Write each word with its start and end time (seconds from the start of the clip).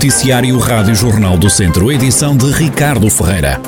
Noticiário 0.00 0.58
Rádio 0.58 0.94
Jornal 0.94 1.36
do 1.36 1.50
Centro, 1.50 1.92
edição 1.92 2.34
de 2.34 2.50
Ricardo 2.50 3.10
Ferreira. 3.10 3.60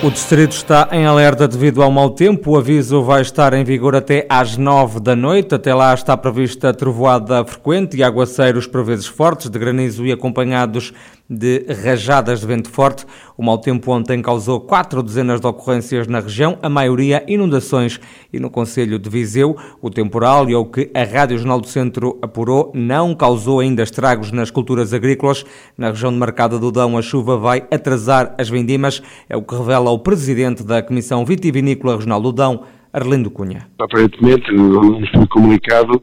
O 0.00 0.08
distrito 0.08 0.52
está 0.52 0.88
em 0.92 1.06
alerta 1.06 1.48
devido 1.48 1.82
ao 1.82 1.90
mau 1.90 2.10
tempo. 2.10 2.52
O 2.52 2.56
aviso 2.56 3.02
vai 3.02 3.22
estar 3.22 3.52
em 3.52 3.64
vigor 3.64 3.96
até 3.96 4.24
às 4.28 4.56
9 4.56 5.00
da 5.00 5.16
noite. 5.16 5.56
Até 5.56 5.74
lá 5.74 5.92
está 5.92 6.16
prevista 6.16 6.72
trovoada 6.72 7.44
frequente 7.44 7.96
e 7.96 8.04
aguaceiros 8.04 8.68
por 8.68 8.84
vezes 8.84 9.06
fortes, 9.06 9.50
de 9.50 9.58
granizo 9.58 10.06
e 10.06 10.12
acompanhados 10.12 10.92
de 11.28 11.66
rajadas 11.82 12.40
de 12.40 12.46
vento 12.46 12.70
forte. 12.70 13.04
O 13.36 13.42
mau 13.42 13.58
tempo 13.58 13.90
ontem 13.92 14.22
causou 14.22 14.60
quatro 14.60 15.02
dezenas 15.02 15.40
de 15.40 15.46
ocorrências 15.46 16.06
na 16.06 16.20
região, 16.20 16.58
a 16.62 16.68
maioria 16.68 17.24
inundações. 17.26 18.00
E 18.32 18.38
no 18.38 18.50
Conselho 18.50 18.98
de 18.98 19.10
Viseu, 19.10 19.56
o 19.80 19.90
temporal 19.90 20.48
e 20.48 20.54
o 20.54 20.64
que 20.64 20.90
a 20.94 21.04
Rádio 21.04 21.38
Jornal 21.38 21.60
do 21.60 21.66
Centro 21.66 22.18
apurou 22.22 22.70
não 22.74 23.14
causou 23.14 23.60
ainda 23.60 23.82
estragos 23.82 24.30
nas 24.32 24.50
culturas 24.50 24.92
agrícolas. 24.92 25.44
Na 25.76 25.88
região 25.88 26.12
de 26.12 26.18
Mercado 26.18 26.58
do 26.58 26.70
Dão, 26.70 26.96
a 26.96 27.02
chuva 27.02 27.36
vai 27.36 27.64
atrasar 27.70 28.34
as 28.38 28.48
vindimas, 28.48 29.02
é 29.28 29.36
o 29.36 29.42
que 29.42 29.54
revela 29.54 29.90
o 29.90 29.98
presidente 29.98 30.62
da 30.62 30.82
Comissão 30.82 31.24
Vitivinícola 31.24 31.96
Regional 31.96 32.20
do 32.20 32.32
Dão, 32.32 32.62
Arlindo 32.92 33.30
Cunha. 33.30 33.68
Aparentemente, 33.78 34.50
nos 34.52 35.10
foi 35.10 35.26
comunicado 35.26 36.02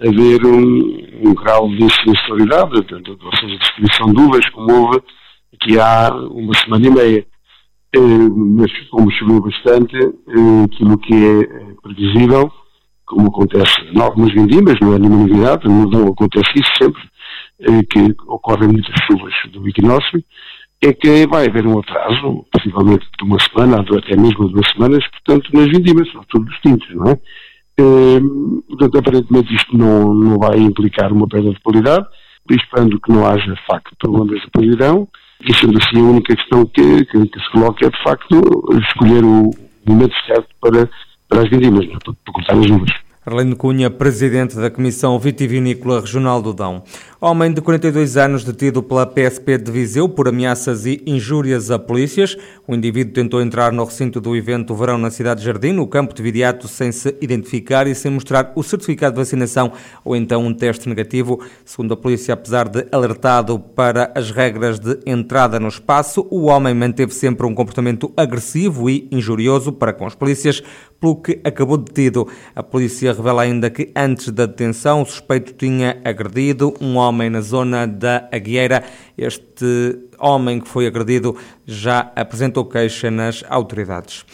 haver 0.00 0.44
um, 0.46 1.28
um 1.28 1.34
grau 1.34 1.68
de 1.68 1.88
sinistralidade, 1.94 2.72
ou 2.74 3.36
seja, 3.36 3.58
distribuição 3.58 4.12
de 4.12 4.20
uvas, 4.20 4.48
como 4.50 4.72
houve 4.72 5.02
aqui 5.54 5.78
há 5.78 6.10
uma 6.30 6.54
semana 6.54 6.86
e 6.86 6.90
meia. 6.90 7.26
Eh, 7.94 7.98
mas 7.98 8.70
como 8.90 9.10
choveu 9.10 9.40
bastante, 9.40 9.96
eh, 9.96 10.64
aquilo 10.64 10.98
que 10.98 11.14
é 11.14 11.40
eh, 11.40 11.74
previsível, 11.82 12.52
como 13.06 13.28
acontece 13.28 13.80
em 13.92 14.00
algumas 14.00 14.32
vindimas, 14.32 14.74
não 14.80 14.94
é 14.94 14.98
nenhuma 14.98 15.26
novidade, 15.26 15.66
não 15.66 16.08
acontece 16.08 16.50
isso 16.56 16.70
sempre, 16.78 17.02
que 17.90 18.14
ocorrem 18.26 18.68
muitas 18.68 18.94
chuvas 19.06 19.32
do 19.50 19.66
equinócio, 19.66 20.22
é 20.82 20.92
que 20.92 21.26
vai 21.26 21.46
haver 21.46 21.66
um 21.66 21.78
atraso, 21.78 22.44
possivelmente 22.52 23.06
de 23.18 23.24
uma 23.24 23.38
semana, 23.40 23.80
até 23.80 24.16
mesmo 24.16 24.48
de 24.48 24.54
duas 24.54 24.70
semanas, 24.72 25.04
portanto, 25.08 25.50
nas 25.54 25.66
vindimas, 25.66 26.12
são 26.12 26.22
tudo 26.28 26.44
distintos, 26.50 26.94
não 26.94 27.10
é? 27.10 27.18
Ehm, 27.78 28.60
portanto, 28.68 28.98
aparentemente 28.98 29.54
isto 29.54 29.76
não, 29.76 30.12
não 30.12 30.38
vai 30.38 30.58
implicar 30.58 31.12
uma 31.12 31.28
perda 31.28 31.50
de 31.50 31.60
qualidade, 31.60 32.06
esperando 32.50 33.00
que 33.00 33.12
não 33.12 33.26
haja, 33.26 33.52
de 33.52 33.66
facto, 33.66 33.94
problemas 33.98 34.40
de 34.40 34.50
podridão, 34.50 35.08
e 35.46 35.54
sendo 35.54 35.78
assim 35.78 36.00
a 36.00 36.10
única 36.10 36.34
questão 36.34 36.66
que, 36.66 37.04
que, 37.04 37.26
que, 37.28 37.40
se 37.40 37.52
coloca 37.52 37.86
é, 37.86 37.90
de 37.90 38.02
facto, 38.02 38.40
escolher 38.88 39.24
o 39.24 39.50
momento 39.86 40.14
certo 40.26 40.48
para, 40.60 40.90
para 41.28 41.42
as 41.42 41.50
vindimas, 41.50 41.86
para, 41.86 41.98
para 42.00 42.32
cortar 42.32 42.54
as 42.54 42.66
nuvens. 42.66 43.07
Arlene 43.28 43.54
Cunha, 43.54 43.90
presidente 43.90 44.56
da 44.56 44.70
Comissão 44.70 45.18
Vitivinícola 45.18 46.00
Regional 46.00 46.40
do 46.40 46.54
Dão. 46.54 46.82
Homem 47.20 47.52
de 47.52 47.60
42 47.60 48.16
anos 48.16 48.42
detido 48.42 48.82
pela 48.82 49.04
PSP 49.04 49.58
de 49.58 49.70
Viseu 49.70 50.08
por 50.08 50.28
ameaças 50.28 50.86
e 50.86 51.02
injúrias 51.04 51.70
a 51.70 51.78
polícias. 51.78 52.38
O 52.66 52.74
indivíduo 52.74 53.12
tentou 53.12 53.42
entrar 53.42 53.70
no 53.70 53.84
recinto 53.84 54.18
do 54.18 54.34
evento 54.34 54.74
Verão 54.74 54.96
na 54.96 55.10
cidade 55.10 55.40
de 55.40 55.46
Jardim, 55.46 55.72
no 55.72 55.86
campo 55.86 56.14
de 56.14 56.22
Viriato, 56.22 56.66
sem 56.68 56.90
se 56.90 57.14
identificar 57.20 57.86
e 57.86 57.94
sem 57.94 58.10
mostrar 58.10 58.52
o 58.54 58.62
certificado 58.62 59.16
de 59.16 59.18
vacinação 59.18 59.72
ou 60.04 60.16
então 60.16 60.46
um 60.46 60.54
teste 60.54 60.88
negativo. 60.88 61.40
Segundo 61.66 61.92
a 61.92 61.96
polícia, 61.98 62.32
apesar 62.32 62.66
de 62.66 62.86
alertado 62.90 63.58
para 63.58 64.10
as 64.14 64.30
regras 64.30 64.78
de 64.78 65.00
entrada 65.04 65.60
no 65.60 65.68
espaço, 65.68 66.26
o 66.30 66.46
homem 66.46 66.72
manteve 66.72 67.12
sempre 67.12 67.46
um 67.46 67.54
comportamento 67.54 68.10
agressivo 68.16 68.88
e 68.88 69.06
injurioso 69.12 69.72
para 69.72 69.92
com 69.92 70.06
os 70.06 70.14
polícias, 70.14 70.62
pelo 71.00 71.16
que 71.16 71.40
acabou 71.44 71.76
detido. 71.76 72.26
A 72.54 72.62
polícia 72.62 73.17
revela 73.18 73.42
ainda 73.42 73.68
que 73.68 73.90
antes 73.94 74.30
da 74.30 74.46
detenção 74.46 75.02
o 75.02 75.06
suspeito 75.06 75.52
tinha 75.52 76.00
agredido 76.04 76.72
um 76.80 76.96
homem 76.96 77.28
na 77.28 77.40
zona 77.40 77.86
da 77.86 78.28
Aguieira. 78.32 78.84
Este 79.16 79.98
homem 80.18 80.60
que 80.60 80.68
foi 80.68 80.86
agredido 80.86 81.36
já 81.66 82.12
apresentou 82.14 82.64
queixa 82.64 83.10
nas 83.10 83.44
autoridades. 83.48 84.24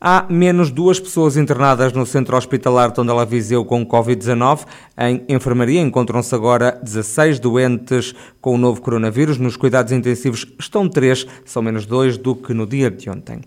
Há 0.00 0.26
menos 0.30 0.70
duas 0.70 1.00
pessoas 1.00 1.36
internadas 1.36 1.92
no 1.92 2.06
centro 2.06 2.36
hospitalar 2.36 2.92
Tondela 2.92 3.26
Viseu 3.26 3.64
com 3.64 3.84
Covid-19. 3.84 4.60
Em 4.96 5.24
enfermaria 5.28 5.80
encontram-se 5.80 6.32
agora 6.32 6.78
16 6.80 7.40
doentes 7.40 8.14
com 8.40 8.54
o 8.54 8.58
novo 8.58 8.80
coronavírus. 8.80 9.38
Nos 9.38 9.56
cuidados 9.56 9.90
intensivos 9.90 10.46
estão 10.56 10.88
três, 10.88 11.26
são 11.44 11.60
menos 11.60 11.84
dois 11.84 12.16
do 12.16 12.36
que 12.36 12.54
no 12.54 12.64
dia 12.64 12.92
de 12.92 13.10
ontem. 13.10 13.40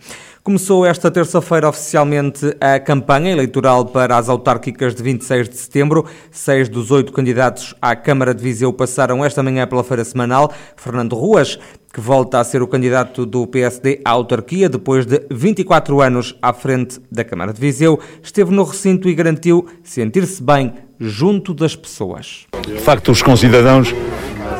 Começou 0.43 0.85
esta 0.85 1.09
terça-feira 1.09 1.69
oficialmente 1.69 2.53
a 2.59 2.79
campanha 2.79 3.31
eleitoral 3.31 3.85
para 3.85 4.17
as 4.17 4.27
autárquicas 4.27 4.93
de 4.93 5.01
26 5.03 5.47
de 5.47 5.55
setembro. 5.55 6.05
Seis 6.31 6.67
dos 6.67 6.91
oito 6.91 7.13
candidatos 7.13 7.73
à 7.81 7.95
Câmara 7.95 8.33
de 8.33 8.43
Viseu 8.43 8.73
passaram 8.73 9.23
esta 9.23 9.41
manhã 9.41 9.65
pela 9.65 9.85
feira 9.85 10.03
semanal. 10.03 10.51
Fernando 10.75 11.15
Ruas 11.15 11.57
que 11.93 11.99
volta 11.99 12.39
a 12.39 12.43
ser 12.43 12.61
o 12.61 12.67
candidato 12.67 13.25
do 13.25 13.45
PSD 13.45 14.01
à 14.05 14.11
autarquia 14.11 14.69
depois 14.69 15.05
de 15.05 15.25
24 15.29 16.01
anos 16.01 16.35
à 16.41 16.53
frente 16.53 16.99
da 17.11 17.23
Câmara 17.23 17.51
de 17.53 17.59
Viseu, 17.59 17.99
esteve 18.23 18.51
no 18.51 18.63
recinto 18.63 19.09
e 19.09 19.13
garantiu 19.13 19.67
sentir-se 19.83 20.41
bem 20.41 20.73
junto 20.99 21.53
das 21.53 21.75
pessoas. 21.75 22.45
De 22.65 22.79
facto, 22.79 23.11
os 23.11 23.21
concidadãos 23.21 23.93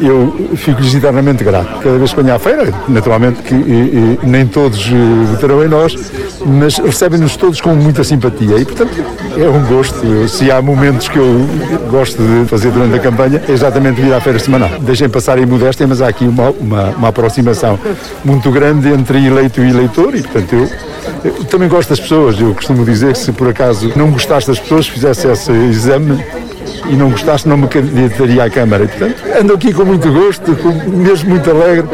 eu 0.02 0.50
fico-lhes 0.56 0.94
eternamente 0.94 1.44
grato. 1.44 1.80
Cada 1.82 1.98
vez 1.98 2.14
que 2.14 2.22
venho 2.22 2.36
à 2.36 2.40
feira, 2.40 2.74
naturalmente 2.88 3.42
que 3.42 3.54
e, 3.54 4.18
e, 4.24 4.26
nem 4.26 4.46
todos 4.48 4.88
eh, 4.88 5.26
votarão 5.32 5.64
em 5.64 5.68
nós, 5.68 5.96
mas 6.46 6.78
recebem-nos 6.78 7.36
todos 7.36 7.62
com 7.62 7.76
muita 7.76 8.04
simpatia 8.04 8.58
e, 8.58 8.66
portanto, 8.66 8.92
é 9.38 9.48
um 9.48 9.64
gosto. 9.66 10.28
Se 10.28 10.52
há 10.52 10.62
momentos 10.62 11.08
que 11.08 11.18
eu 11.18 11.48
gosto 11.90 12.22
de 12.22 12.46
fazer 12.46 12.72
durante 12.72 12.96
a 12.96 13.00
campanha, 13.00 13.42
é 13.48 13.52
exatamente 13.52 14.02
vir 14.02 14.14
à 14.14 14.20
feira 14.20 14.40
semanal. 14.40 14.70
Deixem 14.82 15.08
passar 15.10 15.38
em 15.38 15.46
modéstia, 15.46 15.88
mas 15.88 16.02
há 16.02 16.08
aqui 16.08 16.26
uma, 16.26 16.50
uma, 16.52 16.90
uma 16.90 17.08
aproximação 17.10 17.80
muito 18.24 18.50
grande 18.52 18.90
entre 18.90 19.26
eleito 19.26 19.62
e 19.62 19.70
eleitor 19.70 20.16
e, 20.16 20.22
portanto, 20.22 20.54
eu, 20.54 20.70
eu 21.24 21.44
também 21.46 21.68
gosto 21.68 21.90
das 21.90 22.00
pessoas. 22.00 22.40
Eu 22.40 22.54
costumo 22.56 22.84
dizer 22.86 23.14
que 23.14 23.20
se 23.20 23.32
por 23.32 23.50
acaso 23.50 23.92
não 23.96 24.12
gostasse 24.12 24.48
das 24.48 24.60
pessoas, 24.60 24.88
fizesse 24.88 25.28
esse 25.28 25.52
exame, 25.52 26.24
e 26.92 26.96
não 26.96 27.10
gostasse, 27.10 27.48
não 27.48 27.58
me 27.58 27.68
candidataria 27.68 28.44
à 28.44 28.50
Câmara. 28.50 28.84
E, 28.84 28.88
portanto, 28.90 29.24
ando 29.40 29.54
aqui 29.54 29.74
com 29.74 29.86
muito 29.86 30.12
gosto, 30.12 30.56
com, 30.58 30.90
mesmo 30.90 31.30
muito 31.30 31.50
alegre, 31.50 31.88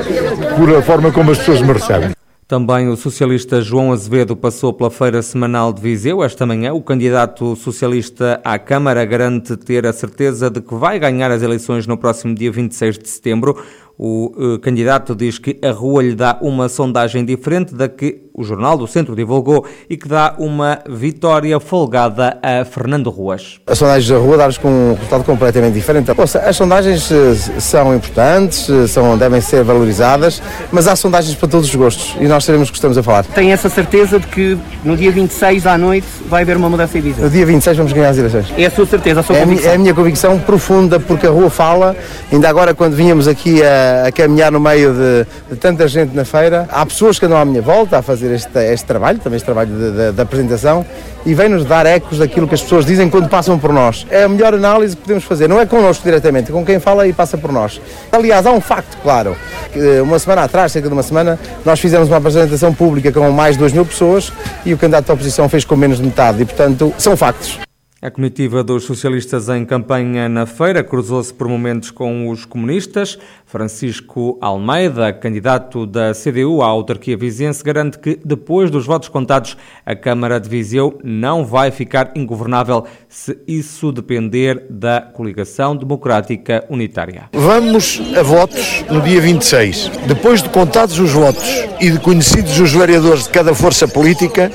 por 0.58 0.76
a 0.76 0.82
forma 0.82 1.12
como 1.12 1.32
as 1.32 1.38
pessoas 1.38 1.62
me 1.62 1.72
recebem. 1.72 2.12
Também 2.48 2.88
o 2.88 2.96
socialista 2.96 3.62
João 3.62 3.92
Azevedo 3.92 4.34
passou 4.36 4.72
pela 4.72 4.90
feira 4.90 5.22
semanal 5.22 5.74
de 5.74 5.82
Viseu 5.82 6.24
esta 6.24 6.46
manhã. 6.46 6.74
O 6.74 6.82
candidato 6.82 7.56
socialista 7.58 8.40
à 8.44 8.58
Câmara 8.58 9.04
garante 9.04 9.56
ter 9.58 9.86
a 9.86 9.92
certeza 9.92 10.50
de 10.50 10.62
que 10.62 10.74
vai 10.74 10.98
ganhar 10.98 11.30
as 11.30 11.44
eleições 11.44 11.86
no 11.86 11.98
próximo 11.98 12.34
dia 12.34 12.50
26 12.50 13.00
de 13.00 13.10
setembro. 13.10 13.62
O 13.98 14.32
uh, 14.38 14.60
candidato 14.60 15.14
diz 15.14 15.38
que 15.38 15.60
a 15.62 15.72
rua 15.72 16.02
lhe 16.02 16.16
dá 16.16 16.40
uma 16.42 16.70
sondagem 16.70 17.26
diferente 17.26 17.76
da 17.76 17.90
que 17.90 18.27
o 18.38 18.44
Jornal 18.44 18.78
do 18.78 18.86
Centro 18.86 19.16
divulgou 19.16 19.66
e 19.90 19.98
que 19.98 20.08
dá 20.08 20.36
uma 20.38 20.78
vitória 20.88 21.60
folgada 21.60 22.38
a 22.44 22.64
Fernando 22.64 23.10
Ruas. 23.10 23.60
As 23.66 23.80
sondagens 23.80 24.08
da 24.08 24.18
rua 24.18 24.38
dá-nos 24.38 24.60
com 24.60 24.68
um 24.70 24.94
resultado 24.94 25.24
completamente 25.24 25.74
diferente. 25.74 26.12
Ouça, 26.16 26.38
as 26.42 26.56
sondagens 26.56 27.12
eh, 27.12 27.34
são 27.60 27.96
importantes, 27.96 28.70
eh, 28.70 28.86
são, 28.86 29.18
devem 29.18 29.42
ser 29.42 29.64
valorizadas, 29.64 30.40
mas 30.72 30.88
há 30.88 30.96
sondagens 30.96 31.36
para 31.36 31.50
todos 31.50 31.68
os 31.68 31.74
gostos 31.74 32.16
e 32.22 32.28
nós 32.28 32.46
sabemos 32.46 32.70
o 32.70 32.72
que 32.72 32.78
estamos 32.78 32.96
a 32.96 33.02
falar. 33.02 33.26
Tem 33.26 33.52
essa 33.52 33.70
certeza 33.70 34.20
de 34.20 34.28
que 34.28 34.56
no 34.86 34.96
dia 34.96 35.12
26 35.12 35.66
à 35.66 35.76
noite 35.76 36.08
vai 36.28 36.44
haver 36.44 36.58
uma 36.58 36.70
mudança 36.70 36.94
de 36.94 37.10
vida? 37.10 37.24
No 37.24 37.32
dia 37.32 37.46
26 37.46 37.76
vamos 37.76 37.92
ganhar 37.92 38.10
as 38.10 38.20
eleições. 38.20 38.54
É 38.56 38.68
a 38.68 38.72
sua 38.72 38.86
certeza, 38.86 39.22
a 39.22 39.24
sua 39.24 39.36
é 39.36 39.40
convicção? 39.42 39.68
A, 39.68 39.74
é 39.74 39.76
a 39.76 39.80
minha 39.80 39.96
convicção 39.96 40.38
profunda, 40.38 41.00
porque 41.00 41.26
a 41.26 41.32
rua 41.32 41.50
fala, 41.50 41.96
ainda 42.32 42.48
agora 42.48 42.76
quando 42.76 42.96
vínhamos 42.96 43.28
aqui 43.28 43.64
a, 43.64 44.10
a 44.10 44.12
caminhar 44.12 44.52
no 44.52 44.60
meio 44.60 44.94
de, 44.94 45.56
de 45.56 45.60
tanta 45.60 45.88
gente 45.88 46.16
na 46.16 46.24
feira, 46.24 46.68
há 46.72 46.86
pessoas 46.86 47.18
que 47.18 47.26
andam 47.26 47.40
à 47.40 47.44
minha 47.44 47.64
volta 47.64 47.98
a 47.98 48.02
fazer 48.04 48.27
fazer 48.28 48.36
este, 48.36 48.74
este 48.74 48.86
trabalho, 48.86 49.20
também 49.20 49.38
este 49.38 49.46
trabalho 49.46 49.72
da 50.14 50.24
apresentação, 50.24 50.86
e 51.26 51.34
vem-nos 51.34 51.66
dar 51.66 51.86
ecos 51.86 52.20
daquilo 52.20 52.48
que 52.48 52.56
as 52.56 52.62
pessoas 52.62 52.86
dizem 52.86 53.10
quando 53.10 53.30
passam 53.30 53.58
por 53.58 53.72
nós. 53.74 54.06
É 54.10 54.24
a 54.24 54.30
melhor 54.30 54.54
análise 54.54 54.96
que 54.96 55.02
podemos 55.02 55.24
fazer, 55.24 55.48
não 55.48 55.60
é 55.60 55.66
connosco 55.66 56.04
diretamente, 56.04 56.52
é 56.52 56.54
com 56.54 56.66
quem 56.66 56.80
fala 56.80 57.08
e 57.08 57.14
passa 57.14 57.38
por 57.38 57.52
nós. 57.52 57.82
Aliás, 58.12 58.46
há 58.46 58.52
um 58.52 58.62
facto 58.62 58.98
claro, 59.02 59.36
eh, 59.76 60.02
uma 60.02 60.20
semana 60.20 60.44
atrás, 60.44 60.72
cerca 60.72 60.88
de 60.88 60.94
uma 60.94 61.04
semana, 61.04 61.40
nós 61.66 61.80
fizemos 61.80 62.08
uma 62.08 62.18
apresentação 62.18 62.74
pública 62.74 63.12
com 63.12 63.30
mais 63.32 63.56
de 63.56 63.60
2 63.60 63.74
mil 63.74 63.86
pessoas 63.86 64.32
e 64.66 64.74
o 64.74 64.78
candidato 64.78 65.08
da 65.08 65.14
oposição 65.14 65.48
fez 65.50 65.66
com 65.66 65.76
menos 65.76 65.98
de 65.98 66.04
metade, 66.04 66.42
e 66.42 66.46
portanto, 66.46 66.94
são 66.98 67.16
factos. 67.16 67.67
A 68.00 68.12
comitiva 68.12 68.64
dos 68.64 68.84
socialistas 68.84 69.50
em 69.50 69.66
campanha 69.66 70.30
na 70.30 70.46
feira 70.46 70.84
cruzou-se 70.84 71.34
por 71.34 71.48
momentos 71.48 71.90
com 71.90 72.30
os 72.30 72.46
comunistas. 72.46 73.18
Francisco 73.44 74.38
Almeida, 74.40 75.12
candidato 75.12 75.84
da 75.88 76.12
CDU 76.14 76.62
à 76.62 76.68
autarquia 76.68 77.18
viziense, 77.18 77.64
garante 77.64 77.98
que 77.98 78.20
depois 78.24 78.70
dos 78.70 78.86
votos 78.86 79.10
contados, 79.10 79.58
a 79.84 79.96
Câmara 79.96 80.40
de 80.40 80.48
Viseu 80.48 81.00
não 81.04 81.44
vai 81.44 81.72
ficar 81.72 82.12
ingovernável 82.16 82.86
se 83.10 83.36
isso 83.48 83.92
depender 83.92 84.68
da 84.70 85.02
coligação 85.02 85.76
democrática 85.76 86.64
unitária. 86.70 87.32
Vamos 87.34 88.00
a 88.16 88.22
votos 88.22 88.86
no 88.92 89.02
dia 89.02 89.20
26. 89.20 89.90
Depois 90.06 90.44
de 90.44 90.50
contados 90.50 91.00
os 91.00 91.14
votos 91.14 91.66
e 91.82 91.90
de 91.90 91.98
conhecidos 91.98 92.60
os 92.60 92.72
vereadores 92.72 93.24
de 93.24 93.32
cada 93.32 93.56
força 93.56 93.88
política, 93.88 94.52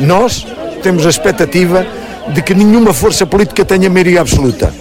nós 0.00 0.46
temos 0.82 1.04
a 1.04 1.10
expectativa 1.10 1.86
de 2.32 2.42
que 2.42 2.54
nenhuma 2.54 2.92
força 2.92 3.26
política 3.26 3.64
tenha 3.64 3.88
maioria 3.90 4.20
absoluta. 4.20 4.72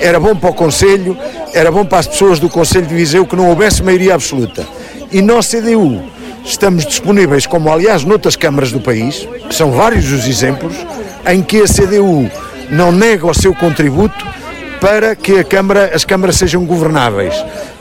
era 0.00 0.20
bom 0.20 0.34
para 0.34 0.50
o 0.50 0.54
Conselho, 0.54 1.16
era 1.52 1.70
bom 1.70 1.84
para 1.84 1.98
as 1.98 2.06
pessoas 2.06 2.38
do 2.38 2.48
Conselho 2.48 2.86
de 2.86 2.94
Viseu 2.94 3.24
que 3.24 3.36
não 3.36 3.48
houvesse 3.48 3.82
maioria 3.82 4.14
absoluta. 4.14 4.66
E 5.10 5.22
nós, 5.22 5.48
CDU, 5.48 6.02
estamos 6.44 6.84
disponíveis, 6.84 7.46
como 7.46 7.72
aliás 7.72 8.04
noutras 8.04 8.36
câmaras 8.36 8.70
do 8.70 8.80
país, 8.80 9.26
são 9.50 9.70
vários 9.70 10.10
os 10.10 10.26
exemplos, 10.26 10.74
em 11.26 11.42
que 11.42 11.62
a 11.62 11.66
CDU 11.66 12.30
não 12.70 12.92
nega 12.92 13.26
o 13.26 13.34
seu 13.34 13.54
contributo 13.54 14.26
para 14.84 15.16
que 15.16 15.38
a 15.38 15.44
Câmara, 15.44 15.92
as 15.94 16.04
câmaras 16.04 16.36
sejam 16.36 16.66
governáveis. 16.66 17.34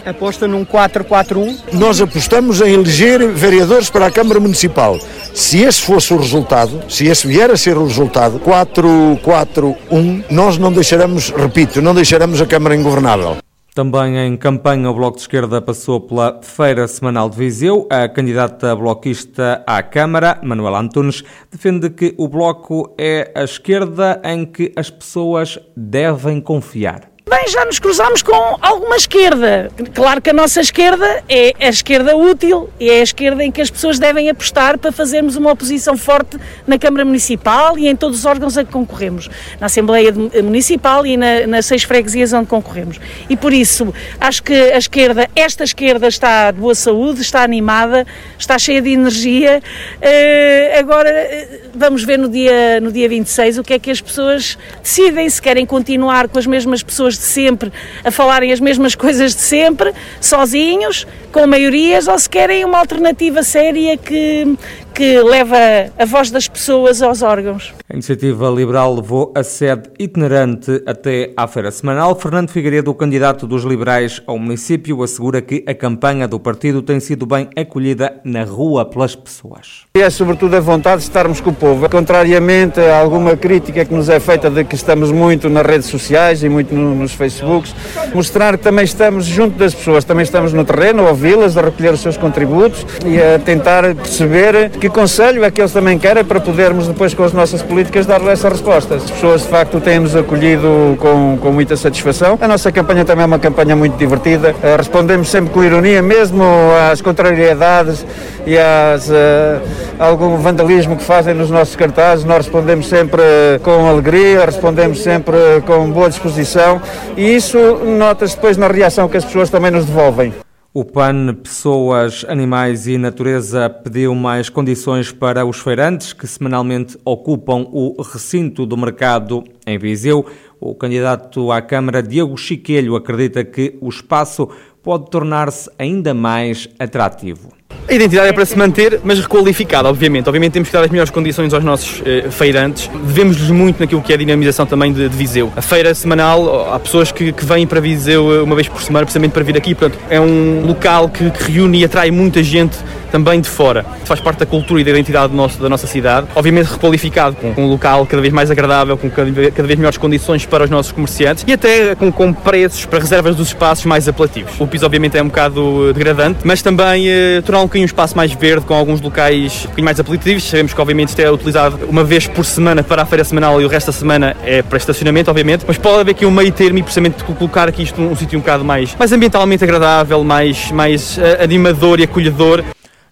Aposta 0.06 0.48
num 0.48 0.64
4-4-1? 0.64 1.58
Nós 1.74 2.00
apostamos 2.00 2.62
em 2.62 2.74
eleger 2.74 3.28
vereadores 3.28 3.90
para 3.90 4.06
a 4.06 4.12
Câmara 4.12 4.40
Municipal. 4.40 4.98
Se 5.34 5.62
esse 5.64 5.82
fosse 5.82 6.14
o 6.14 6.18
resultado, 6.18 6.82
se 6.88 7.06
esse 7.06 7.28
vier 7.28 7.52
a 7.52 7.58
ser 7.58 7.78
o 7.78 7.86
resultado, 7.86 8.40
4-4-1, 8.40 10.24
nós 10.30 10.58
não 10.58 10.72
deixaremos, 10.72 11.30
repito, 11.30 11.82
não 11.82 11.94
deixaremos 11.94 12.42
a 12.42 12.46
Câmara 12.46 12.74
ingovernável. 12.74 13.36
Também 13.74 14.16
em 14.18 14.38
campanha, 14.38 14.92
o 14.92 14.94
Bloco 14.94 15.18
de 15.18 15.24
Esquerda 15.24 15.60
passou 15.60 16.00
pela 16.00 16.40
Feira 16.44 16.88
Semanal 16.88 17.28
de 17.28 17.38
Viseu. 17.38 17.88
A 17.90 18.08
candidata 18.08 18.76
bloquista 18.76 19.64
à 19.66 19.82
Câmara, 19.82 20.40
Manuela 20.44 20.80
Antunes, 20.80 21.24
defende 21.52 21.90
que 21.90 22.14
o 22.16 22.28
Bloco 22.28 22.94
é 23.00 23.32
a 23.34 23.44
esquerda 23.44 24.22
em 24.24 24.46
que 24.46 24.72
as 24.76 24.92
pessoas 24.92 25.58
devem 25.76 26.40
confiar. 26.40 27.13
Bem, 27.26 27.48
já 27.48 27.64
nos 27.64 27.80
cruzamos 27.80 28.22
com 28.22 28.58
alguma 28.62 28.98
esquerda. 28.98 29.72
Claro 29.94 30.22
que 30.22 30.30
a 30.30 30.34
nossa 30.34 30.60
esquerda 30.60 31.24
é 31.30 31.54
a 31.58 31.70
esquerda 31.70 32.18
útil 32.18 32.70
e 32.78 32.90
é 32.90 33.00
a 33.00 33.04
esquerda 33.04 33.42
em 33.42 33.50
que 33.50 33.62
as 33.62 33.72
pessoas 33.72 33.98
devem 33.98 34.30
apostar 34.30 34.78
para 34.78 34.92
fazermos 34.92 35.38
uma 35.38 35.50
oposição 35.50 35.96
forte 35.96 36.38
na 36.68 36.78
Câmara 36.78 37.06
Municipal 37.06 37.78
e 37.78 37.88
em 37.88 37.96
todos 37.96 38.20
os 38.20 38.26
órgãos 38.26 38.58
a 38.58 38.66
que 38.66 38.72
concorremos, 38.72 39.30
na 39.58 39.68
Assembleia 39.68 40.14
Municipal 40.44 41.06
e 41.06 41.16
na, 41.16 41.48
nas 41.48 41.66
seis 41.66 41.84
freguesias 41.84 42.34
onde 42.34 42.48
concorremos. 42.48 43.00
E 43.30 43.38
por 43.38 43.54
isso, 43.54 43.94
acho 44.20 44.44
que 44.44 44.54
a 44.54 44.78
esquerda, 44.78 45.30
esta 45.34 45.64
esquerda 45.64 46.10
está 46.10 46.52
de 46.52 46.60
boa 46.60 46.76
saúde, 46.76 47.22
está 47.22 47.42
animada, 47.42 48.06
está 48.38 48.60
cheia 48.60 48.82
de 48.82 48.92
energia. 48.92 49.62
Uh, 49.96 50.80
agora, 50.80 51.10
eh, 51.10 51.62
vamos 51.74 52.04
ver 52.04 52.20
no 52.20 52.28
dia, 52.28 52.82
no 52.82 52.92
dia 52.92 53.08
26 53.08 53.60
o 53.60 53.64
que 53.64 53.74
é 53.76 53.80
que 53.80 53.90
as 53.90 54.02
pessoas 54.02 54.58
decidem, 54.82 55.30
se 55.30 55.42
querem 55.42 55.66
continuar 55.66 56.28
com 56.28 56.38
as 56.38 56.46
mesmas 56.46 56.84
pessoas 57.14 57.18
de 57.18 57.24
sempre 57.24 57.72
a 58.04 58.12
falarem 58.12 58.52
as 58.52 58.60
mesmas 58.60 58.96
coisas 58.96 59.36
de 59.36 59.42
sempre, 59.42 59.94
sozinhos, 60.20 61.06
com 61.32 61.46
maiorias, 61.48 62.08
ou 62.08 62.18
se 62.18 62.30
querem 62.30 62.66
uma 62.66 62.80
alternativa 62.80 63.44
séria 63.44 63.98
que, 63.98 64.58
que 64.94 65.22
leva 65.22 65.58
a 65.98 66.06
voz 66.06 66.30
das 66.30 66.48
pessoas 66.48 67.02
aos 67.02 67.22
órgãos. 67.22 67.74
A 67.90 67.94
iniciativa 67.94 68.50
liberal 68.50 68.96
levou 68.96 69.32
a 69.36 69.44
sede 69.44 69.90
itinerante 69.98 70.84
até 70.86 71.32
à 71.36 71.48
feira 71.48 71.72
semanal. 71.72 72.16
Fernando 72.16 72.50
Figueiredo, 72.50 72.92
o 72.92 72.94
candidato 72.94 73.48
dos 73.48 73.64
liberais 73.64 74.22
ao 74.28 74.38
município, 74.38 75.02
assegura 75.02 75.42
que 75.42 75.64
a 75.68 75.74
campanha 75.74 76.28
do 76.28 76.40
partido 76.40 76.82
tem 76.82 77.00
sido 77.00 77.26
bem 77.26 77.50
acolhida 77.58 78.22
na 78.24 78.44
rua 78.44 78.86
pelas 78.86 79.16
pessoas. 79.16 79.86
É 79.96 80.10
sobretudo 80.10 80.56
a 80.56 80.60
vontade 80.60 80.98
de 80.98 81.04
estarmos 81.04 81.42
com 81.42 81.50
o 81.50 81.54
povo. 81.54 81.90
Contrariamente 81.90 82.80
a 82.80 83.00
alguma 83.00 83.36
crítica 83.36 83.84
que 83.84 83.94
nos 83.94 84.10
é 84.10 84.20
feita 84.20 84.50
de 84.50 84.64
que 84.64 84.76
estamos 84.76 85.12
muito 85.12 85.50
nas 85.50 85.66
redes 85.66 85.88
sociais 85.88 86.44
e 86.44 86.50
muito 86.50 86.74
nos 86.76 87.14
Facebooks, 87.14 87.76
mostrar 88.14 88.58
que 88.58 88.64
também 88.64 88.86
estamos 88.86 89.26
junto 89.26 89.58
das 89.58 89.74
pessoas, 89.74 90.04
também 90.04 90.24
estamos 90.24 90.54
no 90.54 90.64
terreno, 90.64 91.06
a 91.06 91.10
ouvi-las, 91.10 91.58
a 91.58 91.62
recolher 91.62 91.94
os 91.94 92.02
seus 92.02 92.18
contributos 92.18 92.86
e 93.06 93.20
a 93.20 93.40
tentar 93.40 93.96
perceber 93.96 94.72
que 94.84 94.90
conselho 94.90 95.46
é 95.46 95.50
que 95.50 95.62
eles 95.62 95.72
também 95.72 95.98
querem 95.98 96.26
para 96.26 96.42
podermos 96.42 96.90
depois 96.90 97.14
com 97.14 97.24
as 97.24 97.32
nossas 97.32 97.62
políticas 97.62 98.06
dar 98.06 98.22
essas 98.28 98.52
respostas. 98.52 99.06
As 99.06 99.12
pessoas 99.12 99.42
de 99.44 99.48
facto 99.48 99.80
têm-nos 99.80 100.14
acolhido 100.14 100.98
com, 101.00 101.38
com 101.38 101.54
muita 101.54 101.78
satisfação. 101.78 102.38
A 102.42 102.50
nossa 102.50 102.70
campanha 102.70 103.06
também 103.06 103.24
é 103.24 103.26
uma 103.26 103.40
campanha 103.40 103.78
muito 103.78 103.96
divertida. 103.96 104.52
Uh, 104.52 104.76
respondemos 104.76 105.30
sempre 105.30 105.54
com 105.54 105.64
ironia, 105.64 106.02
mesmo 106.02 106.44
às 106.92 107.00
contrariedades 107.00 108.06
e 108.46 108.58
às, 108.58 109.08
uh, 109.08 109.62
algum 109.98 110.36
vandalismo 110.36 110.98
que 110.98 111.04
fazem 111.06 111.34
nos 111.34 111.50
nossos 111.50 111.78
cartazes. 111.78 112.26
Nós 112.26 112.40
respondemos 112.40 112.90
sempre 112.90 113.24
com 113.64 113.88
alegria, 113.88 114.44
respondemos 114.44 115.02
sempre 115.02 115.38
com 115.66 115.90
boa 115.92 116.10
disposição 116.10 116.82
e 117.16 117.34
isso 117.34 117.58
nota-se 117.86 118.36
depois 118.36 118.58
na 118.58 118.68
reação 118.68 119.08
que 119.08 119.16
as 119.16 119.24
pessoas 119.24 119.50
também 119.50 119.72
nos 119.72 119.86
devolvem. 119.86 120.43
O 120.76 120.84
PAN 120.84 121.36
Pessoas, 121.36 122.26
Animais 122.28 122.88
e 122.88 122.98
Natureza 122.98 123.70
pediu 123.70 124.16
mais 124.16 124.50
condições 124.50 125.12
para 125.12 125.46
os 125.46 125.60
feirantes 125.60 126.14
que 126.14 126.26
semanalmente 126.26 126.98
ocupam 127.06 127.68
o 127.72 128.02
recinto 128.02 128.66
do 128.66 128.76
mercado 128.76 129.44
em 129.68 129.78
Viseu. 129.78 130.26
O 130.60 130.74
candidato 130.74 131.52
à 131.52 131.62
Câmara, 131.62 132.02
Diego 132.02 132.36
Chiquelho, 132.36 132.96
acredita 132.96 133.46
que 133.46 133.78
o 133.82 133.88
espaço 133.88 134.50
pode 134.82 135.12
tornar-se 135.12 135.70
ainda 135.78 136.12
mais 136.12 136.68
atrativo. 136.80 137.50
A 137.88 137.94
identidade 137.94 138.30
é 138.30 138.34
para 138.34 138.46
se 138.46 138.58
manter, 138.58 139.02
mas 139.04 139.20
requalificada, 139.20 139.90
obviamente. 139.90 140.28
Obviamente 140.28 140.54
temos 140.54 140.70
que 140.70 140.74
dar 140.74 140.84
as 140.84 140.90
melhores 140.90 141.12
condições 141.12 141.54
aos 141.54 141.64
nossos 141.64 142.02
eh, 142.06 142.30
feirantes. 142.32 142.90
Devemos-lhes 143.06 143.50
muito 143.52 143.80
naquilo 143.80 144.02
que 144.02 144.12
é 144.14 144.16
a 144.16 144.18
dinamização 144.18 144.66
também 144.66 144.94
de, 144.94 145.10
de, 145.10 145.18
Viseu. 145.18 145.52
A 145.56 145.62
feira 145.62 145.94
semanal, 145.94 146.74
há 146.74 146.80
pessoas 146.80 147.12
que, 147.12 147.34
que 147.34 147.46
vêm 147.46 147.68
para 147.68 147.82
Viseu 147.82 148.34
eh, 148.34 148.42
uma 148.42 148.56
vez 148.56 148.70
por 148.70 148.82
semana, 148.82 149.06
precisamente 149.06 149.34
para 149.34 149.44
vir 149.44 149.58
aqui. 149.58 149.76
Portanto, 149.76 150.00
é 150.10 150.20
um 150.20 150.66
local 150.66 151.10
que, 151.10 151.30
que 151.30 151.52
reúne 151.52 151.80
e 151.80 151.86
atrai 151.86 152.10
muita 152.10 152.42
gente 152.42 152.78
também 153.14 153.40
de 153.40 153.48
fora. 153.48 153.86
Faz 154.06 154.20
parte 154.20 154.40
da 154.40 154.46
cultura 154.48 154.82
e 154.82 154.84
da 154.84 154.90
identidade 154.90 155.36
nosso, 155.36 155.62
da 155.62 155.70
nossa 155.70 155.86
cidade. 155.86 156.26
Obviamente 156.34 156.66
requalificado, 156.66 157.36
com, 157.36 157.54
com 157.54 157.66
um 157.66 157.70
local 157.70 158.08
cada 158.08 158.20
vez 158.20 158.34
mais 158.34 158.50
agradável, 158.50 158.98
com 158.98 159.08
cada, 159.08 159.32
cada, 159.52 159.68
vez 159.68 159.78
melhores 159.78 160.00
condições 160.00 160.48
para 160.48 160.64
os 160.64 160.70
nosos 160.72 160.92
comerciantes 160.92 161.46
e 161.48 161.54
até 161.54 161.94
com, 161.94 162.12
com 162.12 162.34
preços 162.34 162.88
para 162.88 162.98
reservas 162.98 163.36
dos 163.36 163.50
espaços 163.50 163.86
mais 163.86 164.08
apelativos. 164.08 164.60
O 164.60 164.66
piso 164.66 164.84
obviamente 164.84 165.16
é 165.16 165.22
um 165.22 165.28
bocado 165.28 165.90
eh, 165.90 165.94
degradante, 165.94 166.40
mas 166.44 166.64
também 166.64 167.08
eh, 167.08 167.40
tornar 167.46 167.60
um 167.60 167.66
bocadinho 167.66 167.86
espaço 167.86 168.18
mais 168.18 168.34
verde, 168.34 168.66
com 168.66 168.74
alguns 168.74 169.00
locais 169.00 169.60
um 169.60 169.62
bocadinho 169.66 169.86
mais 169.86 170.00
apelativos. 170.00 170.44
Sabemos 170.44 170.74
que 170.74 170.82
obviamente 170.82 171.10
isto 171.10 171.20
é 171.20 171.32
utilizado 171.32 171.86
uma 171.88 172.04
vez 172.04 172.26
por 172.26 172.44
semana 172.44 172.82
para 172.82 173.04
a 173.04 173.06
feira 173.06 173.24
semanal 173.24 173.62
e 173.62 173.66
o 173.66 173.68
resto 173.68 173.88
da 173.88 173.94
semana 173.94 174.36
é 174.44 174.64
para 174.64 174.80
estacionamento, 174.80 175.30
obviamente, 175.30 175.66
mas 175.68 175.78
pode 175.78 176.00
haver 176.00 176.12
aqui 176.12 176.26
um 176.26 176.32
meio 176.32 176.52
termo 176.52 176.80
e 176.80 176.82
precisamente 176.82 177.24
colocar 177.24 177.68
aqui 177.68 177.84
isto 177.84 178.02
num, 178.02 178.12
um 178.12 178.16
sítio 178.16 178.40
um 178.40 178.42
bocado 178.42 178.66
mais, 178.66 178.96
mais 178.96 179.12
ambientalmente 179.12 179.64
agradável, 179.64 180.24
mais, 180.24 180.72
mais 180.72 181.16
uh, 181.20 181.44
animador 181.44 182.00
e 182.00 182.04
acolhedor. 182.06 182.64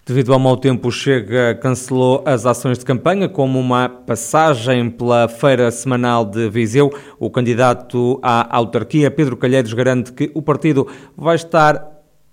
Devido 0.04 0.32
ao 0.32 0.38
mau 0.40 0.56
tempo, 0.56 0.90
Chega 0.90 1.54
cancelou 1.54 2.24
as 2.26 2.44
ações 2.44 2.76
de 2.76 2.84
campanha, 2.84 3.28
como 3.28 3.60
uma 3.60 3.88
passagem 3.88 4.90
pela 4.90 5.28
feira 5.28 5.70
semanal 5.70 6.24
de 6.24 6.48
Viseu. 6.48 6.90
O 7.20 7.30
candidato 7.30 8.18
à 8.20 8.56
autarquia, 8.56 9.12
Pedro 9.12 9.36
Calheiros, 9.36 9.72
garante 9.72 10.12
que 10.12 10.28
o 10.34 10.42
partido 10.42 10.88
vai 11.16 11.36
estar 11.36 11.86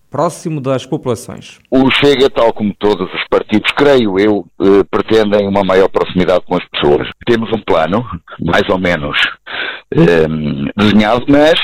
próximo 0.09 0.59
das 0.59 0.83
populações. 0.87 1.59
O 1.69 1.91
Chega, 1.91 2.27
tal 2.31 2.51
como 2.53 2.73
todos 2.79 3.07
os 3.13 3.23
partidos, 3.29 3.71
creio 3.73 4.19
eu, 4.19 4.47
eh, 4.59 4.83
pretendem 4.89 5.47
uma 5.47 5.63
maior 5.63 5.89
proximidade 5.89 6.43
com 6.47 6.55
as 6.55 6.67
pessoas. 6.69 7.07
Temos 7.27 7.51
um 7.53 7.61
plano, 7.61 8.03
mais 8.43 8.67
ou 8.67 8.79
menos 8.79 9.15
eh, 9.93 10.27
desenhado, 10.75 11.23
mas 11.29 11.59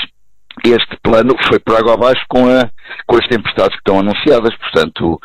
este 0.64 0.98
plano 1.04 1.36
foi 1.48 1.60
por 1.60 1.76
água 1.78 1.94
abaixo 1.94 2.24
com, 2.28 2.48
a, 2.48 2.70
com 3.06 3.18
as 3.18 3.28
tempestades 3.28 3.76
que 3.76 3.82
estão 3.82 4.00
anunciadas, 4.00 4.56
portanto 4.58 5.20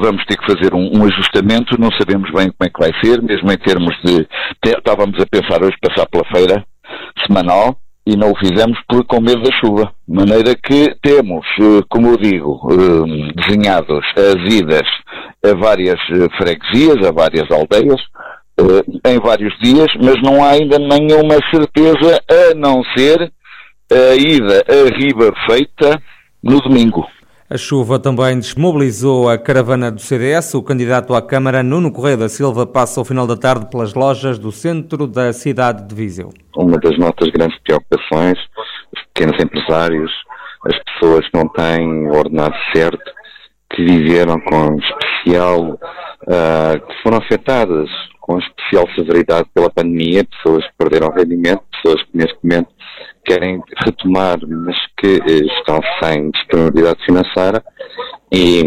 vamos 0.00 0.24
ter 0.26 0.36
que 0.36 0.52
fazer 0.52 0.74
um, 0.74 0.98
um, 0.98 1.04
ajustamento, 1.04 1.80
não 1.80 1.90
sabemos 1.92 2.30
bem 2.32 2.50
como 2.50 2.66
é 2.66 2.68
que 2.68 2.80
vai 2.80 2.90
ser, 3.02 3.22
mesmo 3.22 3.50
em 3.50 3.58
termos 3.58 3.94
de, 4.04 4.26
estávamos 4.64 5.20
a 5.20 5.26
pensar 5.26 5.62
hoje 5.62 5.76
passar 5.80 6.06
pela 6.06 6.24
feira 6.26 6.64
semanal 7.26 7.76
e 8.06 8.16
não 8.16 8.32
o 8.32 8.38
fizemos 8.38 8.78
por, 8.88 9.04
com 9.04 9.20
medo 9.20 9.42
da 9.42 9.52
chuva, 9.58 9.92
de 10.08 10.14
maneira 10.14 10.54
que 10.54 10.94
temos, 11.02 11.46
eh, 11.60 11.82
como 11.88 12.08
eu 12.08 12.16
digo, 12.16 12.60
eh, 12.72 13.32
desenhados 13.36 14.04
as 14.16 14.52
idas 14.52 14.88
a 15.44 15.54
várias 15.54 16.00
eh, 16.10 16.28
freguesias, 16.36 17.06
a 17.06 17.12
várias 17.12 17.48
aldeias, 17.50 18.00
em 19.06 19.18
vários 19.20 19.56
dias, 19.60 19.86
mas 20.02 20.20
não 20.22 20.44
há 20.44 20.50
ainda 20.50 20.78
nenhuma 20.78 21.38
certeza 21.50 22.20
a 22.28 22.54
não 22.54 22.82
ser 22.96 23.32
a 23.92 24.14
ida 24.14 24.64
a 24.68 24.96
Riba 24.96 25.32
feita 25.46 26.00
no 26.42 26.60
domingo. 26.60 27.06
A 27.48 27.56
chuva 27.56 27.98
também 27.98 28.38
desmobilizou 28.38 29.28
a 29.28 29.36
caravana 29.36 29.90
do 29.90 30.00
CDS. 30.00 30.54
O 30.54 30.62
candidato 30.62 31.12
à 31.14 31.20
Câmara, 31.20 31.64
Nuno 31.64 31.90
Correia 31.90 32.16
da 32.16 32.28
Silva, 32.28 32.64
passa 32.64 33.00
ao 33.00 33.04
final 33.04 33.26
da 33.26 33.36
tarde 33.36 33.68
pelas 33.68 33.92
lojas 33.92 34.38
do 34.38 34.52
centro 34.52 35.08
da 35.08 35.32
cidade 35.32 35.88
de 35.88 35.92
Viseu. 35.92 36.32
Uma 36.56 36.78
das 36.78 36.96
nossas 36.96 37.28
grandes 37.32 37.58
preocupações, 37.64 38.38
os 38.94 39.02
pequenos 39.12 39.42
empresários, 39.42 40.12
as 40.64 40.78
pessoas 40.84 41.28
que 41.28 41.36
não 41.36 41.48
têm 41.48 42.06
o 42.06 42.16
ordenado 42.16 42.54
certo, 42.72 43.10
que 43.74 43.84
viveram 43.84 44.38
com 44.40 44.76
especial, 44.78 45.72
uh, 45.72 46.86
que 46.86 47.02
foram 47.02 47.18
afetadas 47.18 47.90
com 48.20 48.38
especial 48.38 48.86
severidade 48.94 49.48
pela 49.52 49.70
pandemia, 49.70 50.24
pessoas 50.24 50.64
que 50.64 50.72
perderam 50.78 51.12
rendimento, 51.12 51.62
pessoas 51.72 52.00
que 52.04 52.16
neste 52.16 52.38
momento 52.44 52.68
querem 53.24 53.62
retomar, 53.84 54.38
mas 54.46 54.76
que 54.96 55.20
eh, 55.28 55.58
estão 55.58 55.80
sem 56.02 56.30
disponibilidade 56.30 57.04
financeira 57.04 57.62
e, 58.32 58.60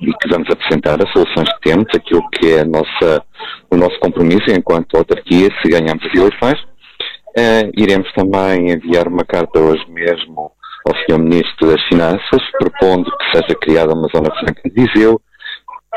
e, 0.00 0.12
que 0.14 0.28
vamos 0.30 0.48
apresentar 0.50 1.02
as 1.02 1.10
soluções 1.12 1.48
que 1.54 1.70
temos, 1.70 1.86
aquilo 1.94 2.28
que 2.30 2.52
é 2.52 2.64
nossa, 2.64 3.24
o 3.70 3.76
nosso 3.76 3.98
compromisso 4.00 4.50
enquanto 4.50 4.96
autarquia, 4.96 5.48
se 5.62 5.70
ganharmos 5.70 6.04
as 6.06 6.14
eleições, 6.14 6.70
Uh, 7.30 7.70
iremos 7.76 8.12
também 8.12 8.72
enviar 8.72 9.06
uma 9.06 9.24
carta 9.24 9.60
hoje 9.60 9.84
mesmo 9.88 10.50
ao 10.84 10.94
Sr. 10.96 11.20
Ministro 11.20 11.68
das 11.68 11.80
Finanças, 11.84 12.42
propondo 12.58 13.04
que 13.04 13.30
seja 13.30 13.54
criada 13.60 13.94
uma 13.94 14.08
zona 14.08 14.34
franca 14.40 14.62
de 14.64 14.70
Viseu, 14.74 15.20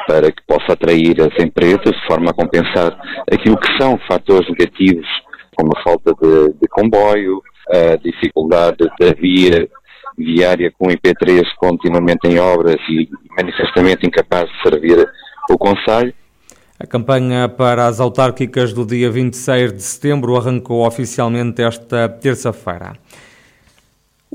para 0.07 0.31
que 0.31 0.43
possa 0.47 0.73
atrair 0.73 1.19
as 1.21 1.43
empresas 1.43 1.91
de 1.91 2.05
forma 2.07 2.29
a 2.29 2.33
compensar 2.33 2.95
aquilo 3.31 3.57
que 3.57 3.81
são 3.81 3.97
fatores 4.07 4.47
negativos, 4.49 5.07
como 5.55 5.71
a 5.75 5.81
falta 5.81 6.13
de, 6.21 6.53
de 6.53 6.67
comboio, 6.69 7.41
a 7.69 7.95
dificuldade 7.97 8.89
da 8.99 9.13
via 9.13 9.67
viária 10.17 10.71
com 10.77 10.87
IP3 10.87 11.43
continuamente 11.57 12.27
em 12.27 12.39
obras 12.39 12.77
e 12.89 13.09
manifestamente 13.35 14.05
incapaz 14.05 14.49
de 14.49 14.69
servir 14.69 15.09
o 15.49 15.57
Conselho. 15.57 16.13
A 16.79 16.85
campanha 16.85 17.47
para 17.47 17.87
as 17.87 17.99
autárquicas 17.99 18.73
do 18.73 18.85
dia 18.85 19.09
26 19.09 19.73
de 19.73 19.81
setembro 19.81 20.35
arrancou 20.35 20.85
oficialmente 20.85 21.61
esta 21.61 22.09
terça-feira. 22.09 22.93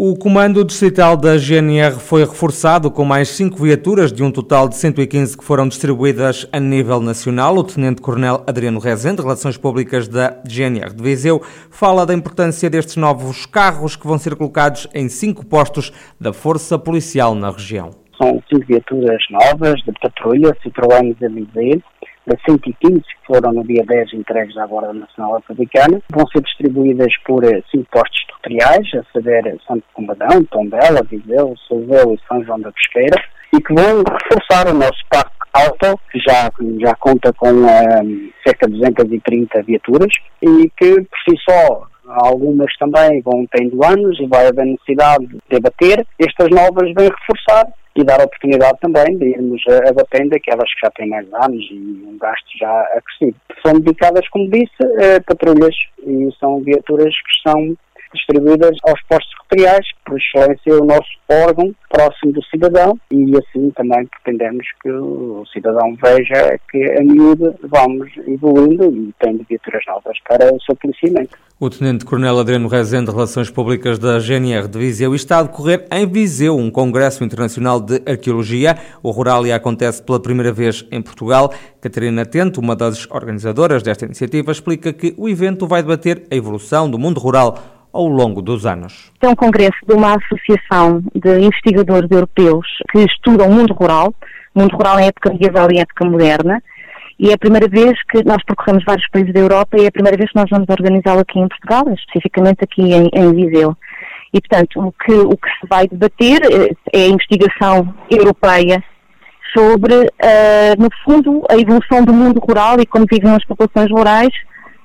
O 0.00 0.16
comando 0.16 0.64
distrital 0.64 1.16
da 1.16 1.36
GNR 1.36 1.98
foi 1.98 2.20
reforçado 2.20 2.88
com 2.88 3.04
mais 3.04 3.30
cinco 3.30 3.64
viaturas, 3.64 4.12
de 4.12 4.22
um 4.22 4.30
total 4.30 4.68
de 4.68 4.76
115 4.76 5.36
que 5.36 5.42
foram 5.42 5.66
distribuídas 5.66 6.48
a 6.52 6.60
nível 6.60 7.00
nacional. 7.00 7.56
O 7.56 7.64
Tenente-Coronel 7.64 8.44
Adriano 8.46 8.78
Rezende, 8.78 9.20
Relações 9.20 9.56
Públicas 9.56 10.06
da 10.06 10.40
GNR 10.46 10.94
de 10.94 11.02
Viseu, 11.02 11.42
fala 11.68 12.06
da 12.06 12.14
importância 12.14 12.70
destes 12.70 12.94
novos 12.94 13.44
carros 13.44 13.96
que 13.96 14.06
vão 14.06 14.18
ser 14.18 14.36
colocados 14.36 14.86
em 14.94 15.08
cinco 15.08 15.44
postos 15.44 15.92
da 16.20 16.32
Força 16.32 16.78
Policial 16.78 17.34
na 17.34 17.50
região. 17.50 17.90
São 18.22 18.40
cinco 18.48 18.66
viaturas 18.68 19.20
novas 19.32 19.82
de 19.82 19.90
patrulha, 20.00 20.56
Citroën 20.62 21.16
Zamizer, 21.18 21.82
das 22.28 22.40
115 22.48 23.00
que 23.00 23.26
foram 23.26 23.52
no 23.52 23.64
dia 23.64 23.82
10 23.84 24.12
entregues 24.12 24.56
à 24.56 24.66
Guarda 24.66 24.92
Nacional 24.92 25.36
Republicana, 25.36 26.00
vão 26.12 26.26
ser 26.28 26.42
distribuídas 26.42 27.12
por 27.24 27.42
eh, 27.44 27.62
cinco 27.70 27.86
postos 27.90 28.26
territoriais, 28.26 28.86
a 28.94 29.02
saber 29.12 29.58
Santo 29.66 29.84
Combadão, 29.94 30.44
Tondela, 30.44 31.02
Viseu, 31.10 31.54
Souzeu 31.66 32.14
e 32.14 32.20
São 32.28 32.44
João 32.44 32.60
da 32.60 32.70
Pesqueira, 32.72 33.22
e 33.54 33.60
que 33.60 33.74
vão 33.74 34.04
reforçar 34.04 34.68
o 34.68 34.74
nosso 34.74 35.02
parque 35.10 35.32
auto, 35.54 35.98
que 36.12 36.18
já, 36.20 36.50
já 36.80 36.94
conta 36.96 37.32
com 37.32 37.50
um, 37.50 37.66
eh, 37.66 38.30
cerca 38.46 38.68
de 38.68 38.78
230 38.78 39.62
viaturas, 39.62 40.12
e 40.42 40.70
que 40.76 40.94
por 41.02 41.18
si 41.28 41.36
só 41.48 41.88
algumas 42.08 42.74
também 42.78 43.20
vão 43.22 43.46
tendo 43.50 43.84
anos 43.84 44.18
e 44.20 44.26
vai 44.26 44.46
haver 44.46 44.66
necessidade 44.66 45.26
de 45.26 45.38
debater. 45.50 46.06
Estas 46.18 46.48
novas 46.50 46.92
vêm 46.94 47.10
reforçar 47.10 47.66
e 47.98 48.04
dar 48.04 48.20
a 48.20 48.24
oportunidade 48.24 48.78
também 48.80 49.18
de 49.18 49.26
irmos 49.26 49.62
abatendo 49.88 50.36
aquelas 50.36 50.72
que 50.72 50.80
já 50.82 50.90
têm 50.92 51.08
mais 51.08 51.26
anos 51.34 51.66
e 51.70 52.04
um 52.06 52.16
gasto 52.16 52.46
já 52.58 52.80
acrescido. 52.96 53.36
São 53.66 53.74
dedicadas, 53.80 54.28
como 54.28 54.48
disse, 54.50 54.82
a 55.16 55.20
patrulhas 55.26 55.74
e 56.06 56.28
são 56.38 56.60
viaturas 56.60 57.12
que 57.12 57.50
são 57.50 57.76
distribuídas 58.14 58.76
aos 58.84 59.02
postos 59.02 59.30
secretariais, 59.32 59.86
por 60.04 60.18
excelência 60.18 60.82
o 60.82 60.84
nosso 60.84 61.10
órgão 61.28 61.74
próximo 61.90 62.32
do 62.32 62.42
cidadão 62.44 62.98
e 63.10 63.32
assim 63.36 63.70
também 63.70 64.06
pretendemos 64.06 64.66
que 64.82 64.90
o 64.90 65.44
cidadão 65.52 65.94
veja 66.02 66.58
que 66.70 66.82
a 66.98 67.02
miúde 67.02 67.54
vamos 67.64 68.10
evoluindo 68.26 68.84
e 68.94 69.12
tendo 69.18 69.44
viaturas 69.48 69.84
novas 69.86 70.18
para 70.26 70.54
o 70.54 70.60
seu 70.62 70.76
policiamento. 70.76 71.36
O 71.60 71.68
Tenente-Coronel 71.68 72.38
Adriano 72.38 72.68
Rezende, 72.68 73.10
Relações 73.10 73.50
Públicas 73.50 73.98
da 73.98 74.20
GNR 74.20 74.68
de 74.68 74.78
Viseu, 74.78 75.12
está 75.12 75.40
a 75.40 75.42
decorrer 75.42 75.88
em 75.90 76.06
Viseu 76.06 76.56
um 76.56 76.70
Congresso 76.70 77.24
Internacional 77.24 77.80
de 77.80 78.00
Arqueologia. 78.08 78.78
O 79.02 79.10
Ruralia 79.10 79.56
acontece 79.56 80.00
pela 80.00 80.22
primeira 80.22 80.52
vez 80.52 80.86
em 80.92 81.02
Portugal. 81.02 81.52
Catarina 81.80 82.24
Tento, 82.24 82.60
uma 82.60 82.76
das 82.76 83.10
organizadoras 83.10 83.82
desta 83.82 84.04
iniciativa, 84.04 84.52
explica 84.52 84.92
que 84.92 85.12
o 85.18 85.28
evento 85.28 85.66
vai 85.66 85.82
debater 85.82 86.22
a 86.30 86.34
evolução 86.36 86.88
do 86.88 86.96
mundo 86.96 87.18
rural 87.18 87.58
ao 87.92 88.06
longo 88.06 88.40
dos 88.40 88.64
anos. 88.64 89.10
É 89.20 89.26
um 89.26 89.34
congresso 89.34 89.78
de 89.84 89.94
uma 89.94 90.14
associação 90.14 91.02
de 91.12 91.40
investigadores 91.40 92.08
europeus 92.08 92.68
que 92.92 93.00
estudam 93.00 93.48
o 93.48 93.52
mundo 93.52 93.74
rural, 93.74 94.14
mundo 94.54 94.76
rural 94.76 95.00
em 95.00 95.06
época 95.06 95.32
medieval 95.32 95.66
e 95.72 95.80
época 95.80 96.04
moderna, 96.04 96.62
e 97.18 97.30
é 97.30 97.34
a 97.34 97.38
primeira 97.38 97.66
vez 97.68 98.00
que 98.04 98.22
nós 98.24 98.42
percorremos 98.44 98.84
vários 98.84 99.08
países 99.08 99.32
da 99.34 99.40
Europa 99.40 99.76
e 99.76 99.84
é 99.84 99.88
a 99.88 99.92
primeira 99.92 100.16
vez 100.16 100.30
que 100.30 100.36
nós 100.38 100.48
vamos 100.50 100.68
organizá-lo 100.68 101.20
aqui 101.20 101.38
em 101.38 101.48
Portugal, 101.48 101.84
especificamente 101.92 102.62
aqui 102.62 102.82
em, 102.92 103.10
em 103.12 103.34
Viseu. 103.34 103.76
E, 104.32 104.40
portanto, 104.40 104.80
o 104.80 104.92
que, 104.92 105.12
o 105.12 105.36
que 105.36 105.48
se 105.60 105.66
vai 105.68 105.88
debater 105.88 106.42
eh, 106.44 106.76
é 106.92 107.04
a 107.04 107.08
investigação 107.08 107.92
europeia 108.10 108.84
sobre, 109.56 109.94
uh, 109.94 110.74
no 110.78 110.88
fundo, 111.04 111.42
a 111.48 111.56
evolução 111.56 112.04
do 112.04 112.12
mundo 112.12 112.38
rural 112.38 112.78
e 112.78 112.86
como 112.86 113.06
vivem 113.10 113.30
as 113.30 113.44
populações 113.46 113.90
rurais 113.90 114.32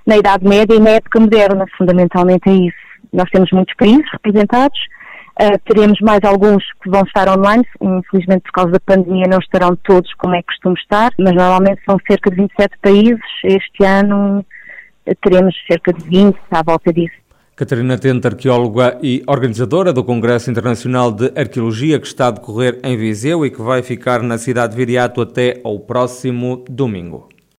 na 0.08 0.18
Idade 0.18 0.48
Média 0.48 0.74
e 0.76 0.80
na 0.80 0.92
época 0.92 1.20
moderna. 1.20 1.66
Fundamentalmente 1.78 2.50
é 2.50 2.54
isso. 2.54 2.78
Nós 3.12 3.30
temos 3.30 3.52
muitos 3.52 3.76
países 3.76 4.06
representados, 4.12 4.80
uh, 5.42 5.60
teremos 5.66 6.00
mais 6.02 6.20
alguns 6.24 6.64
que 6.82 6.90
vão 6.90 7.02
estar 7.04 7.28
online, 7.30 7.64
infelizmente 7.82 8.44
por 8.44 8.52
causa 8.52 8.72
da 8.72 8.80
pandemia 8.80 9.26
não 9.30 9.40
estarão 9.40 9.76
todos 9.84 10.14
como 10.16 10.36
é 10.36 10.42
que 10.42 10.48
costumam 10.48 10.76
estar, 10.76 11.12
mas 11.20 11.34
normalmente 11.34 11.82
são 11.86 11.98
cerca 12.08 12.30
de 12.30 12.38
27 12.38 12.78
países, 12.82 13.22
este 13.44 13.84
ano 13.84 14.46
eh, 15.06 15.16
teremos 15.22 15.56
cerca 15.68 15.94
de 15.94 16.04
20 16.04 16.38
à 16.52 16.64
volta 16.64 16.92
disso. 16.92 17.24
Catarina 17.56 18.00
Tente, 18.00 18.26
arqueóloga 18.26 18.98
e 19.04 19.22
organizadora 19.28 19.94
do 19.94 20.04
Congresso 20.04 20.50
Internacional 20.50 21.12
de 21.12 21.32
Arqueologia 21.36 22.00
que 22.00 22.08
está 22.08 22.28
a 22.28 22.32
decorrer 22.32 22.80
em 22.84 22.98
Viseu 22.98 23.46
e 23.46 23.52
que 23.52 23.62
vai 23.62 23.84
ficar 23.84 24.24
na 24.24 24.40
cidade 24.40 24.72
de 24.72 24.78
Viriato 24.78 25.22
até 25.22 25.62
ao 25.64 25.80
próximo 25.80 26.66
domingo. 26.68 27.30